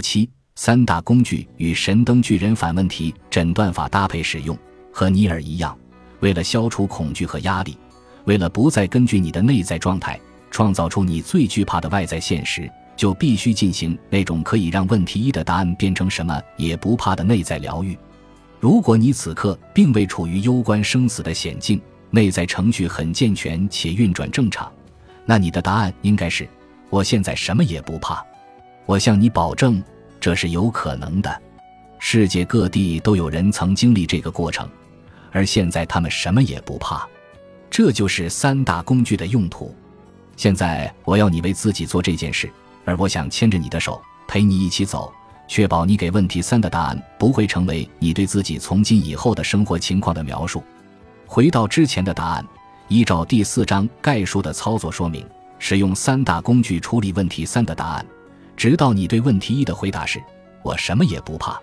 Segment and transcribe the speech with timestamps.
[0.00, 4.56] 七三大工具与神灯巨人反问题诊断法搭配使用，
[4.92, 5.76] 和尼尔一样，
[6.20, 7.76] 为了消除恐惧和压力，
[8.24, 10.18] 为了不再根据你的内在状态
[10.50, 17.96] 创造出你最惧怕的外在现实，就必须进行那种可以让问题一的答案变成什么也不怕的内在疗愈。
[18.58, 21.80] 如果你此刻并未处于攸关生死的险境，
[22.10, 24.72] 内在程序很健全且运转正常，
[25.24, 26.48] 那你的答案应该是：
[26.90, 28.24] 我现在什么也不怕。
[28.88, 29.84] 我向你保证，
[30.18, 31.42] 这是有可能的。
[31.98, 34.66] 世界各地都有人曾经历这个过程，
[35.30, 37.06] 而现在他们什么也不怕。
[37.68, 39.76] 这就是三大工具的用途。
[40.38, 42.50] 现在我要你为自己做这件事，
[42.86, 45.12] 而我想牵着你的手，陪你一起走，
[45.46, 50.64] 确保你给问题三的答案不会成为你对自己从今以后的生活情况的描述。
[51.26, 52.42] 回到之前的答案，
[52.88, 55.26] 依照第四章概述的操作说明，
[55.58, 58.06] 使用三大工具处理问题三的答案。
[58.58, 60.20] 直到你对问题一的回答是
[60.64, 61.56] “我什么也不怕”，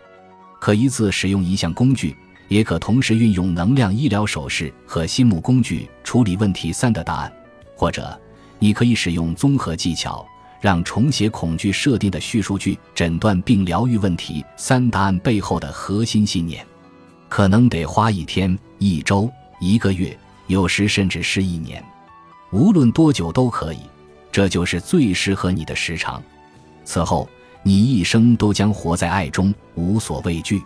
[0.62, 2.16] 可一次使用一项工具，
[2.48, 7.34] 也可同时运用能量医疗手势和心目工具处理问题三的答案，
[7.76, 8.18] 或者
[8.60, 10.26] 你可以使用综合技巧，
[10.62, 16.66] 让重写恐惧设定的叙述句诊断并疗愈问题三答案背后的核心信念。
[17.28, 21.84] 可能得花一天、一周、一个月，有时甚至是一年，
[22.54, 23.80] 无论多久都可以，
[24.32, 26.24] 这就是最适合你的时长。
[26.86, 27.28] 此后，
[27.64, 30.62] 你一生都将活在爱中，无所畏惧。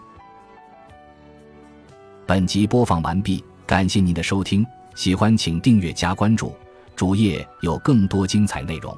[2.28, 6.54] 本集播放完毕，感谢您的收听，喜欢请订阅加关注，
[6.96, 8.96] 主页有更多精彩内容。